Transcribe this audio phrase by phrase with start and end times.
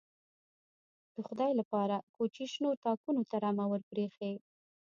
[1.13, 4.31] _د خدای له پاره، کوچي شنو تاکونو ته رمه ور پرې اېښې.